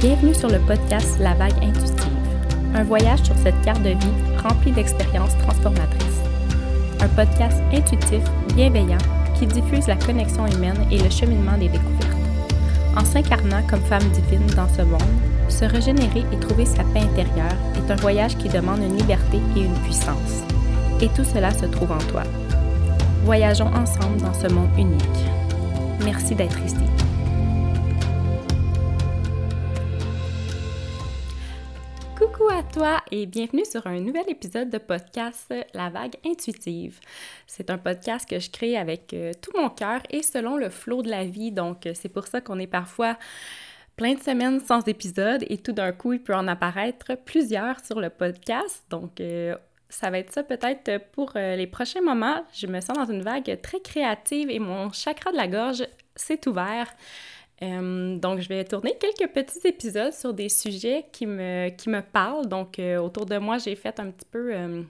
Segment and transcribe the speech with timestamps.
[0.00, 2.12] Bienvenue sur le podcast La Vague Intuitive,
[2.72, 6.22] un voyage sur cette carte de vie remplie d'expériences transformatrices.
[7.00, 8.22] Un podcast intuitif,
[8.54, 8.98] bienveillant,
[9.36, 12.16] qui diffuse la connexion humaine et le cheminement des découvertes.
[12.96, 15.02] En s'incarnant comme femme divine dans ce monde,
[15.48, 19.62] se régénérer et trouver sa paix intérieure est un voyage qui demande une liberté et
[19.62, 20.44] une puissance.
[21.00, 22.22] Et tout cela se trouve en toi.
[23.24, 25.02] Voyageons ensemble dans ce monde unique.
[26.04, 27.07] Merci d'être ici.
[33.10, 37.00] Et bienvenue sur un nouvel épisode de podcast La Vague Intuitive.
[37.44, 41.02] C'est un podcast que je crée avec euh, tout mon cœur et selon le flot
[41.02, 43.18] de la vie, donc euh, c'est pour ça qu'on est parfois
[43.96, 48.00] plein de semaines sans épisode et tout d'un coup il peut en apparaître plusieurs sur
[48.00, 48.84] le podcast.
[48.90, 49.56] Donc euh,
[49.88, 52.44] ça va être ça peut-être pour les prochains moments.
[52.52, 55.82] Je me sens dans une vague très créative et mon chakra de la gorge
[56.14, 56.86] s'est ouvert.
[57.62, 62.00] Euh, donc, je vais tourner quelques petits épisodes sur des sujets qui me, qui me
[62.00, 62.46] parlent.
[62.46, 64.82] Donc, euh, autour de moi, j'ai fait un petit peu euh,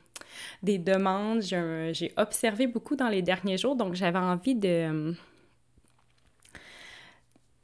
[0.63, 1.43] des demandes.
[1.43, 3.75] J'ai observé beaucoup dans les derniers jours.
[3.75, 5.15] Donc, j'avais envie de,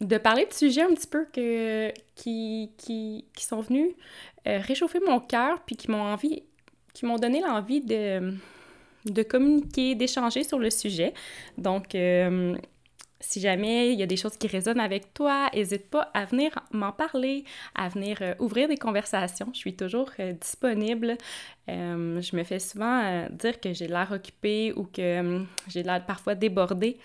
[0.00, 3.92] de parler de sujets un petit peu que, qui, qui, qui sont venus
[4.46, 8.34] réchauffer mon cœur puis qui m'ont donné l'envie de,
[9.06, 11.14] de communiquer, d'échanger sur le sujet.
[11.56, 11.94] Donc,
[13.24, 16.50] si jamais il y a des choses qui résonnent avec toi, n'hésite pas à venir
[16.72, 17.44] m'en parler,
[17.74, 19.48] à venir euh, ouvrir des conversations.
[19.52, 21.16] Je suis toujours euh, disponible.
[21.68, 26.34] Euh, je me fais souvent dire que j'ai l'air occupée ou que j'ai l'air parfois
[26.34, 26.98] débordée.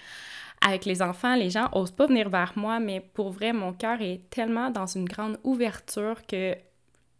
[0.61, 4.01] Avec les enfants, les gens osent pas venir vers moi, mais pour vrai, mon cœur
[4.01, 6.53] est tellement dans une grande ouverture que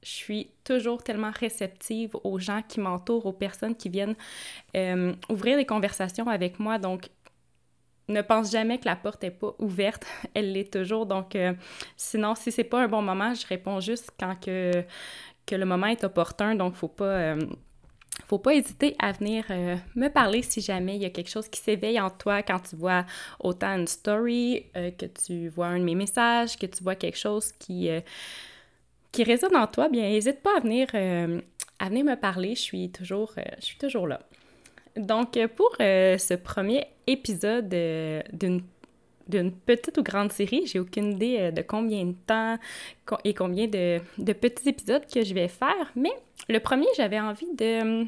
[0.04, 4.16] je suis toujours tellement réceptive aux gens qui m'entourent, aux personnes qui viennent
[5.30, 6.78] ouvrir des conversations avec moi.
[6.78, 7.10] Donc,
[8.10, 11.06] ne pense jamais que la porte n'est pas ouverte, elle l'est toujours.
[11.06, 11.54] Donc, euh,
[11.96, 14.84] sinon, si c'est pas un bon moment, je réponds juste quand que,
[15.52, 16.56] le moment est opportun.
[16.56, 17.40] Donc, faut pas, euh,
[18.28, 21.48] faut pas hésiter à venir euh, me parler si jamais il y a quelque chose
[21.48, 23.06] qui s'éveille en toi quand tu vois
[23.40, 27.52] autant une story, que tu vois un de mes messages, que tu vois quelque chose
[27.54, 27.90] qui,
[29.12, 29.90] qui résonne en toi.
[29.90, 32.54] Bien, n'hésite pas à venir, à venir me parler.
[32.54, 34.20] Je suis toujours, je suis toujours là.
[35.00, 38.62] Donc, euh, pour euh, ce premier épisode euh, d'une
[39.28, 40.66] d'une petite ou grande série.
[40.66, 42.58] J'ai aucune idée de combien de temps
[43.24, 45.92] et combien de, de, petits épisodes que je vais faire.
[45.96, 46.10] Mais
[46.48, 48.08] le premier, j'avais envie de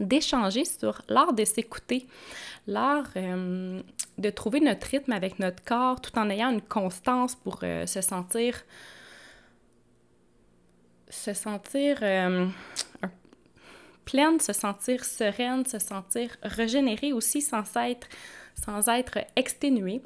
[0.00, 2.08] d'échanger sur l'art de s'écouter,
[2.66, 8.00] l'art de trouver notre rythme avec notre corps tout en ayant une constance pour se
[8.00, 8.60] sentir
[11.10, 12.02] se sentir
[14.40, 18.08] se sentir sereine, se sentir régénérée aussi sans être,
[18.64, 20.02] sans être exténuée.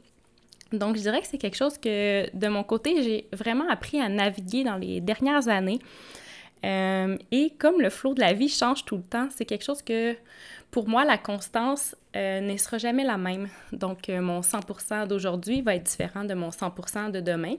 [0.72, 4.08] Donc, je dirais que c'est quelque chose que, de mon côté, j'ai vraiment appris à
[4.08, 5.78] naviguer dans les dernières années.
[6.64, 9.82] Euh, et comme le flot de la vie change tout le temps, c'est quelque chose
[9.82, 10.16] que,
[10.70, 13.48] pour moi, la constance euh, ne sera jamais la même.
[13.72, 17.56] Donc, euh, mon 100% d'aujourd'hui va être différent de mon 100% de demain.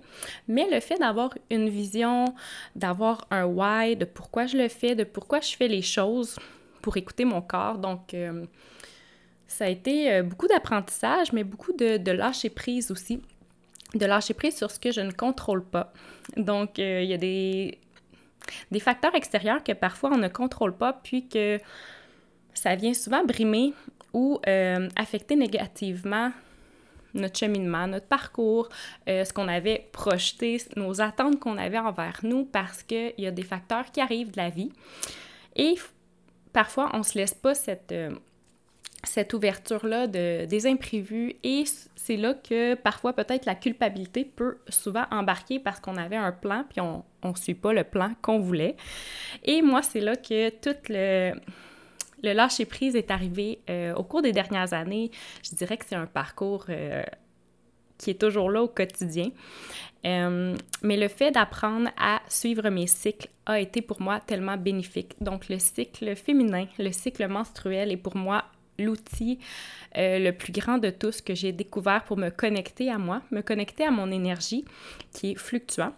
[0.48, 2.34] Mais le fait d'avoir une vision,
[2.76, 6.38] d'avoir un why, de pourquoi je le fais, de pourquoi je fais les choses
[6.82, 7.78] pour écouter mon corps.
[7.78, 8.16] Donc,
[9.48, 13.22] ça a été beaucoup d'apprentissage, mais beaucoup de lâcher prise aussi.
[13.96, 15.94] De lâcher prise sur ce que je ne contrôle pas.
[16.38, 17.80] Donc, il y a des,
[18.72, 21.60] des facteurs extérieurs que parfois on ne contrôle pas, puis que
[22.54, 23.74] ça vient souvent brimer
[24.14, 26.32] ou euh, affecter négativement
[27.16, 28.70] notre cheminement, notre parcours,
[29.08, 33.32] euh, ce qu'on avait projeté, nos attentes qu'on avait envers nous parce qu'il y a
[33.32, 34.72] des facteurs qui arrivent de la vie.
[35.56, 35.76] Et
[36.54, 38.12] parfois, on ne se laisse pas cette, euh,
[39.04, 41.64] cette ouverture-là de, des imprévus et
[41.96, 46.66] c'est là que parfois peut-être la culpabilité peut souvent embarquer parce qu'on avait un plan
[46.70, 48.76] puis on ne suit pas le plan qu'on voulait.
[49.44, 51.34] Et moi, c'est là que tout le
[52.26, 55.12] le lâcher-prise est arrivé euh, au cours des dernières années.
[55.44, 57.04] Je dirais que c'est un parcours euh,
[57.98, 59.30] qui est toujours là au quotidien.
[60.06, 65.14] Euh, mais le fait d'apprendre à suivre mes cycles a été pour moi tellement bénéfique.
[65.22, 68.44] Donc le cycle féminin, le cycle menstruel est pour moi
[68.78, 69.40] l'outil
[69.96, 73.86] le plus grand de tous que j'ai découvert pour me connecter à moi, me connecter
[73.86, 74.66] à mon énergie
[75.14, 75.94] qui est fluctuante.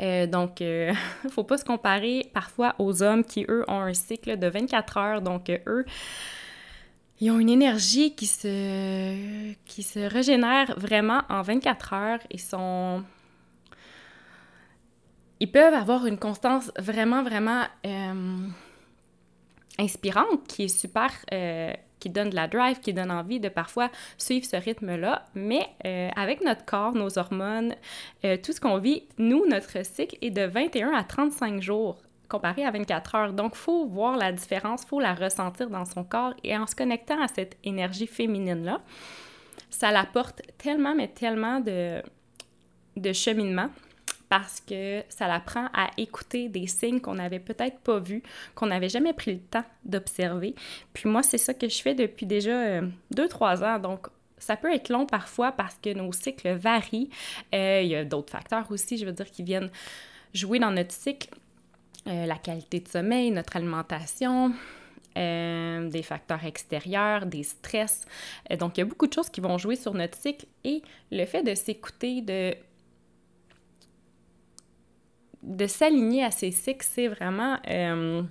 [0.00, 0.92] Euh, donc, euh,
[1.30, 5.22] faut pas se comparer parfois aux hommes qui, eux, ont un cycle de 24 heures.
[5.22, 5.84] Donc, euh, eux,
[7.20, 12.20] ils ont une énergie qui se, qui se régénère vraiment en 24 heures.
[12.30, 13.02] Ils sont...
[15.40, 17.62] Ils peuvent avoir une constance vraiment, vraiment
[19.78, 21.12] inspirante qui est super
[21.98, 25.26] qui donne de la drive, qui donne envie de parfois suivre ce rythme-là.
[25.34, 27.74] Mais euh, avec notre corps, nos hormones,
[28.24, 32.64] euh, tout ce qu'on vit, nous, notre cycle est de 21 à 35 jours comparé
[32.64, 33.32] à 24 heures.
[33.32, 36.66] Donc, il faut voir la différence, il faut la ressentir dans son corps et en
[36.66, 38.80] se connectant à cette énergie féminine-là,
[39.70, 42.02] ça l'apporte tellement, mais tellement de,
[42.96, 43.70] de cheminement
[44.28, 48.22] parce que ça l'apprend à écouter des signes qu'on n'avait peut-être pas vus,
[48.54, 50.54] qu'on n'avait jamais pris le temps d'observer.
[50.92, 52.80] Puis moi, c'est ça que je fais depuis déjà
[53.14, 53.78] 2-3 euh, ans.
[53.78, 54.08] Donc,
[54.38, 57.10] ça peut être long parfois parce que nos cycles varient.
[57.54, 59.70] Euh, il y a d'autres facteurs aussi, je veux dire, qui viennent
[60.34, 61.30] jouer dans notre cycle.
[62.06, 64.52] Euh, la qualité de sommeil, notre alimentation,
[65.16, 68.06] des facteurs extérieurs, des stress.
[68.56, 70.80] donc, il y a beaucoup de choses qui vont jouer sur notre cycle et
[71.10, 72.54] le fait de s'écouter, de
[75.42, 78.22] de s'aligner à ces cycles, c'est vraiment euh,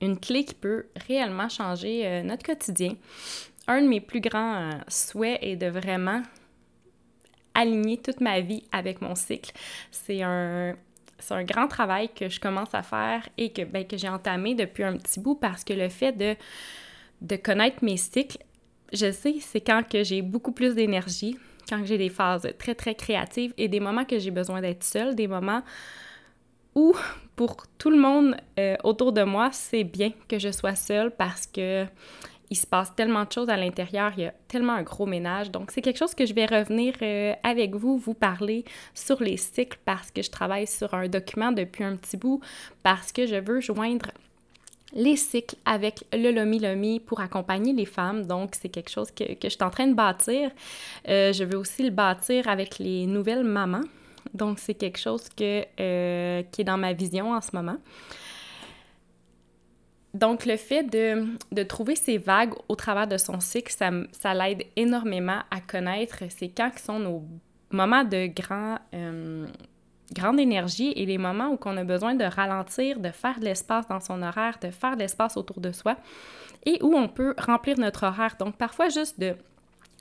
[0.00, 2.94] une clé qui peut réellement changer euh, notre quotidien.
[3.66, 6.22] Un de mes plus grands euh, souhaits est de vraiment
[7.54, 9.52] aligner toute ma vie avec mon cycle.
[9.90, 10.76] C'est un,
[11.30, 14.84] un grand travail que je commence à faire et que, ben, que j'ai entamé depuis
[14.84, 16.36] un petit bout parce que le fait de,
[17.20, 18.38] de connaître mes cycles,
[18.92, 21.36] je sais, c'est quand que j'ai beaucoup plus d'énergie,
[21.68, 25.14] quand j'ai des phases très, très créatives et des moments que j'ai besoin d'être seule,
[25.14, 25.62] des moments
[26.74, 26.94] où
[27.36, 31.46] pour tout le monde euh, autour de moi, c'est bien que je sois seule parce
[31.46, 31.86] que
[32.50, 35.50] il se passe tellement de choses à l'intérieur, il y a tellement un gros ménage.
[35.50, 39.36] Donc, c'est quelque chose que je vais revenir euh, avec vous, vous parler sur les
[39.36, 42.40] cycles parce que je travaille sur un document depuis un petit bout,
[42.82, 44.12] parce que je veux joindre
[44.94, 48.26] les cycles avec le Lomi Lomi pour accompagner les femmes.
[48.26, 50.50] Donc, c'est quelque chose que, que, je suis en train de bâtir.
[51.08, 53.84] Euh, je veux aussi le bâtir avec les nouvelles mamans.
[54.34, 57.76] Donc, c'est quelque chose euh, qui est dans ma vision en ce moment.
[60.14, 64.64] Donc, le fait de, trouver ces vagues au travers de son cycle, ça, ça l'aide
[64.74, 67.24] énormément à connaître c'est quand sont nos
[67.70, 69.46] moments de grand, euh,
[70.12, 73.86] grande énergie et les moments où on a besoin de ralentir, de faire de l'espace
[73.88, 75.96] dans son horaire, de faire de l'espace autour de soi
[76.66, 78.36] et où on peut remplir notre horaire.
[78.38, 79.34] Donc, parfois, juste de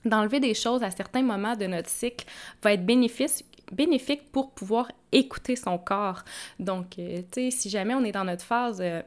[0.05, 2.25] d'enlever des choses à certains moments de notre cycle
[2.61, 6.23] va être bénéfique, bénéfique pour pouvoir écouter son corps.
[6.59, 9.01] Donc, euh, tu sais, si jamais on est dans notre phase euh,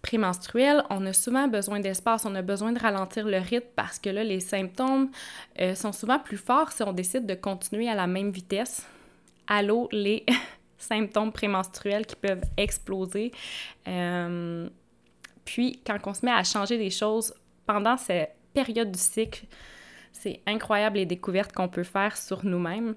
[0.00, 4.08] prémenstruelle, on a souvent besoin d'espace, on a besoin de ralentir le rythme parce que
[4.08, 5.10] là, les symptômes
[5.60, 8.86] euh, sont souvent plus forts si on décide de continuer à la même vitesse.
[9.54, 10.24] Allô, les
[10.78, 13.32] symptômes prémenstruels qui peuvent exploser.
[15.44, 17.34] puis, quand on se met à changer des choses
[17.66, 19.44] pendant cette période du cycle,
[20.10, 22.94] c'est incroyable les découvertes qu'on peut faire sur nous-mêmes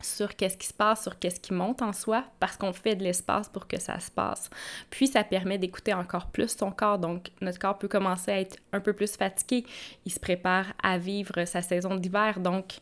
[0.00, 3.02] sur qu'est-ce qui se passe, sur qu'est-ce qui monte en soi, parce qu'on fait de
[3.02, 4.48] l'espace pour que ça se passe.
[4.88, 8.56] Puis ça permet d'écouter encore plus son corps, donc notre corps peut commencer à être
[8.72, 9.64] un peu plus fatigué,
[10.04, 12.80] il se prépare à vivre sa saison d'hiver, donc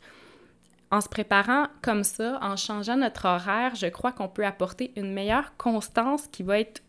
[0.93, 5.13] en se préparant comme ça, en changeant notre horaire, je crois qu'on peut apporter une
[5.13, 6.83] meilleure constance qui va être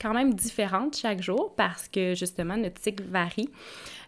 [0.00, 3.50] quand même différente chaque jour parce que justement notre cycle varie.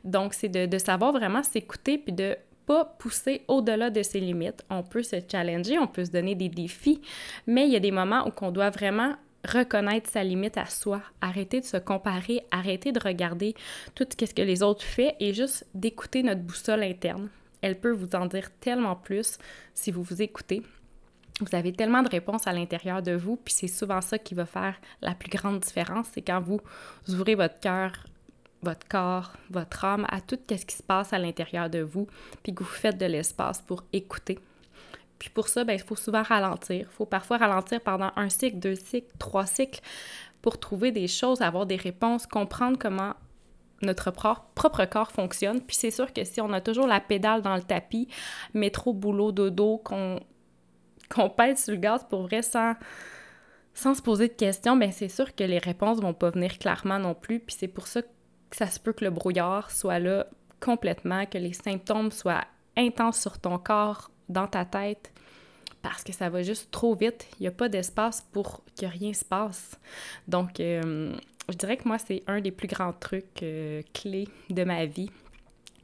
[0.05, 4.65] Donc c'est de, savoir vraiment s'écouter puis de pas pousser au-delà de ses limites.
[4.71, 7.01] On peut se challenger, on peut se donner des défis,
[7.47, 9.15] mais il y a des moments où on doit vraiment
[9.47, 13.55] reconnaître sa limite à soi, arrêter de se comparer, arrêter de regarder
[13.95, 17.29] tout ce que les autres font et juste d'écouter notre boussole interne.
[17.63, 19.39] Elle peut vous en dire tellement plus
[19.75, 20.63] si vous vous écoutez.
[21.41, 24.47] Vous avez tellement de réponses à l'intérieur de vous, puis c'est souvent ça qui va
[24.47, 26.61] faire la plus grande différence, c'est quand vous
[27.09, 27.93] ouvrez votre cœur
[28.63, 32.07] votre corps, votre âme, à tout ce qui se passe à l'intérieur de vous,
[32.43, 34.39] puis que vous faites de l'espace pour écouter.
[35.19, 36.87] Puis pour ça, ben, il faut souvent ralentir.
[36.91, 39.81] Il faut parfois ralentir pendant un cycle, deux cycles, trois cycles
[40.43, 43.15] pour trouver des choses, avoir des réponses, comprendre comment
[43.83, 45.61] notre propre corps fonctionne.
[45.61, 48.09] Puis c'est sûr que si on a toujours la pédale dans le tapis,
[48.55, 50.21] métro, boulot, dodo, qu'on
[51.09, 52.75] qu'on pèse sur le gaz pour vrai sans,
[53.75, 56.99] sans se poser de questions, ben c'est sûr que les réponses vont pas venir clairement
[56.99, 57.39] non plus.
[57.39, 58.09] Puis c'est pour ça que
[58.51, 60.27] ça se peut que le brouillard soit là
[60.61, 62.45] complètement, que les symptômes soient
[62.77, 65.13] intenses sur ton corps, dans ta tête,
[65.83, 67.27] parce que ça va juste trop vite.
[67.39, 69.79] Il n'y a pas d'espace pour que rien se passe.
[70.27, 71.15] Donc, euh,
[71.49, 75.11] je dirais que moi, c'est un des plus grands trucs euh, clés de ma vie.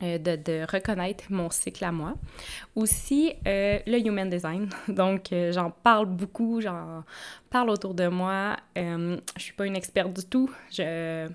[0.02, 2.14] Euh, de, de, reconnaître mon cycle à moi.
[2.74, 4.68] Aussi, le human design.
[4.88, 7.04] Donc, j'en parle beaucoup, j'en
[7.50, 8.56] parle autour de moi.
[8.74, 10.50] je suis pas une experte du tout.
[10.72, 11.28] Je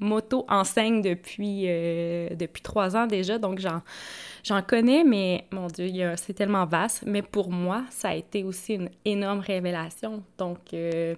[0.00, 6.32] moto enseigne depuis, euh, depuis trois ans déjà, donc j'en connais, mais mon Dieu, c'est
[6.32, 7.04] tellement vaste.
[7.06, 10.22] Mais pour moi, ça a été aussi une énorme révélation.
[10.38, 11.14] Donc, euh,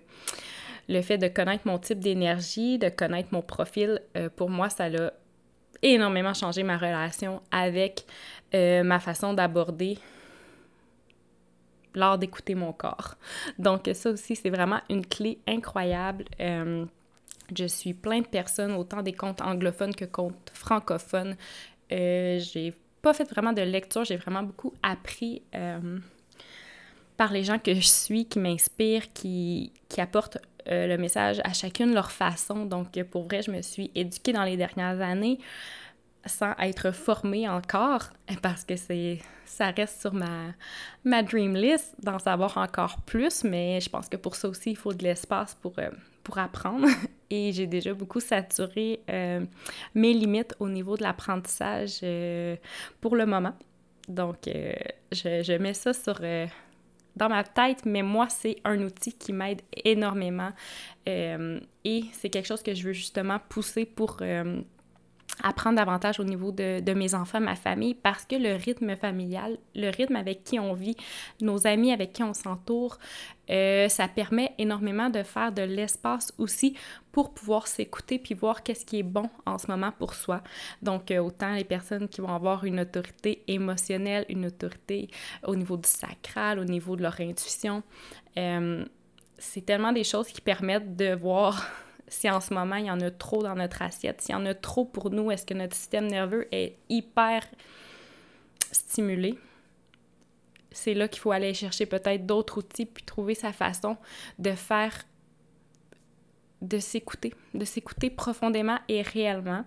[0.88, 4.86] le fait de connaître mon type d'énergie, de connaître mon profil, euh, pour moi, ça
[4.86, 5.10] a
[5.82, 8.04] énormément changé ma relation avec
[8.54, 9.98] euh, ma façon d'aborder
[11.94, 13.16] l'art d'écouter mon corps.
[13.58, 16.24] Donc ça aussi, c'est vraiment une clé incroyable.
[16.40, 16.86] Euh,
[17.54, 21.36] je suis plein de personnes, autant des comptes anglophones que comptes francophones.
[21.90, 22.72] J'ai
[23.02, 25.42] pas fait vraiment de lecture, j'ai vraiment beaucoup appris
[27.18, 30.38] par les gens que je suis, qui m'inspirent, qui apportent
[30.68, 32.66] euh, le message à chacune leur façon.
[32.66, 35.38] Donc, pour vrai, je me suis éduquée dans les dernières années
[36.26, 38.10] sans être formée encore,
[38.42, 40.54] parce que c'est ça reste sur ma,
[41.04, 44.76] ma dream list d'en savoir encore plus, mais je pense que pour ça aussi, il
[44.76, 45.90] faut de l'espace pour, euh,
[46.24, 46.88] pour apprendre.
[47.30, 49.44] Et j'ai déjà beaucoup saturé euh,
[49.94, 52.56] mes limites au niveau de l'apprentissage euh,
[53.00, 53.54] pour le moment.
[54.08, 56.20] Donc, je, je, mets ça sur
[57.16, 60.50] dans ma tête, mais moi, c'est un outil qui m'aide énormément.
[61.06, 64.18] et c'est quelque chose que je veux justement pousser pour
[65.42, 69.58] apprendre davantage au niveau de, de, mes enfants, ma famille, parce que le rythme familial,
[69.74, 70.96] le rythme avec qui on vit,
[71.40, 72.98] nos amis avec qui on s'entoure,
[73.50, 76.76] euh, ça permet énormément de faire de l'espace aussi
[77.10, 80.42] pour pouvoir s'écouter puis voir qu'est-ce qui est bon en ce moment pour soi.
[80.80, 85.08] Donc, euh, autant les personnes qui vont avoir une autorité émotionnelle, une autorité
[85.44, 87.82] au niveau du sacral, au niveau de leur intuition,
[88.38, 88.84] euh,
[89.38, 91.68] c'est tellement des choses qui permettent de voir
[92.12, 94.44] si en ce moment il y en a trop dans notre assiette, s'il y en
[94.44, 97.42] a trop pour nous, est-ce que notre système nerveux est hyper
[98.70, 99.38] stimulé?
[100.70, 103.96] C'est là qu'il faut aller chercher peut-être d'autres outils puis trouver sa façon
[104.38, 105.04] de faire,
[106.60, 109.64] de s'écouter, de s'écouter profondément et réellement.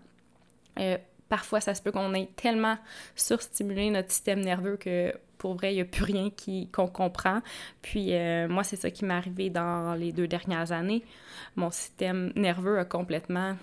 [0.79, 0.97] Euh,
[1.29, 2.77] parfois, ça se peut qu'on ait tellement
[3.15, 6.29] surstimulé notre système nerveux que pour vrai, il n'y a plus rien
[6.71, 7.41] qu'on comprend.
[7.81, 11.03] Puis euh, moi, c'est ça qui m'est arrivé dans les deux dernières années.
[11.55, 13.55] Mon système nerveux a complètement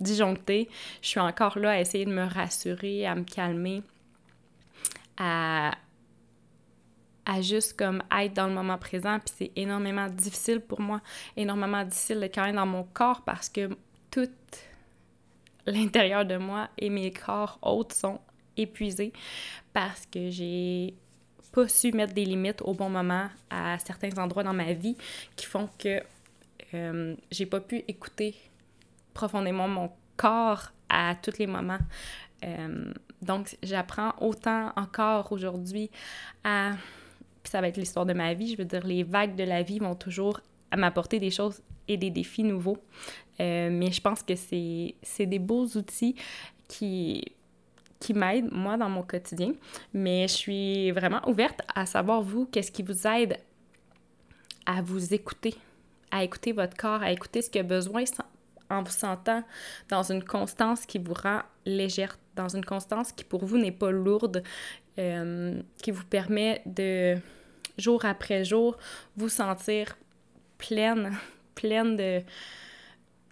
[0.00, 0.68] disjoncté.
[1.02, 3.82] Je suis encore là à essayer de me rassurer, à me calmer,
[5.16, 5.72] à,
[7.26, 9.18] à juste comme être dans le moment présent.
[9.20, 11.00] Puis c'est énormément difficile pour moi,
[11.36, 13.70] énormément difficile de quand même dans mon corps parce que
[14.10, 14.28] tout
[15.66, 18.20] l'intérieur de moi et mes corps autres sont
[18.56, 19.12] épuisés
[19.72, 20.94] parce que j'ai
[21.52, 24.96] pas su mettre des limites au bon moment à certains endroits dans ma vie
[25.36, 26.02] qui font que
[26.74, 28.34] euh, j'ai pas pu écouter
[29.12, 31.78] profondément mon corps à tous les moments.
[32.44, 32.92] Euh,
[33.22, 35.90] donc, j'apprends autant encore aujourd'hui
[36.42, 36.72] à...
[37.42, 39.62] Puis ça va être l'histoire de ma vie, je veux dire, les vagues de la
[39.62, 40.40] vie vont toujours
[40.74, 42.78] m'apporter des choses et des défis nouveaux.
[43.40, 46.14] Euh, mais je pense que c'est des beaux outils
[46.68, 47.22] qui
[48.04, 49.54] qui m'aident, moi, dans mon quotidien.
[49.94, 53.38] Mais je suis vraiment ouverte à savoir, vous, qu'est-ce qui vous aide
[54.66, 55.54] à vous écouter,
[56.10, 58.04] à écouter votre corps, à écouter ce qu'il a besoin
[58.68, 59.42] en vous sentant
[59.88, 63.90] dans une constance qui vous rend légère, dans une constance qui pour vous n'est pas
[63.90, 64.42] lourde,
[64.98, 67.16] euh, qui vous permet de,
[67.78, 68.76] jour après jour,
[69.16, 69.96] vous sentir
[70.58, 71.16] pleine,
[71.54, 72.22] pleine de,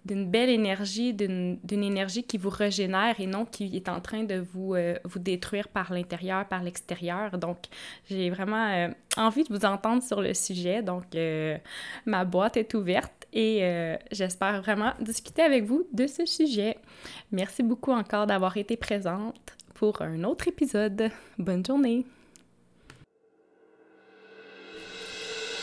[0.05, 4.35] d'une belle énergie, d'une énergie qui vous régénère et non qui est en train de
[4.35, 7.37] vous, euh, vous détruire par l'intérieur, par l'extérieur.
[7.37, 7.57] Donc,
[8.09, 10.81] j'ai vraiment euh, envie de vous entendre sur le sujet.
[10.81, 11.57] Donc, euh,
[12.05, 13.63] ma boîte est ouverte et
[14.11, 16.77] j'espère vraiment discuter avec vous de ce sujet.
[17.31, 21.09] Merci beaucoup encore d'avoir été présente pour un autre épisode.
[21.39, 22.05] Bonne journée!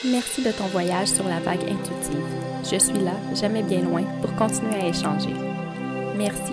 [0.05, 2.40] Merci de ton voyage sur la vague intuitive.
[2.65, 5.35] Je suis là, jamais bien loin, pour continuer à échanger.
[6.17, 6.53] Merci.